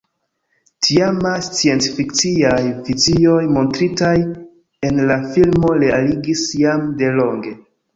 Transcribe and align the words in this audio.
Tiamaj 0.87 1.33
sciencfikciaj 1.47 2.57
vizioj 2.89 3.37
montritaj 3.61 4.17
en 4.91 5.07
la 5.15 5.23
filmo 5.37 5.75
realigis 5.87 6.47
jam 6.67 6.95
delonge. 7.07 7.59